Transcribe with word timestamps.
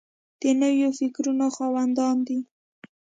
د 0.41 0.43
نویو 0.61 0.89
فکرونو 0.99 1.45
خاوندان 1.57 2.15
دي. 2.27 2.39